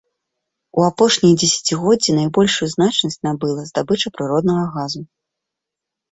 [0.79, 5.01] У апошнія дзесяцігоддзі найбольшую значнасць набыла здабыча прыроднага газу.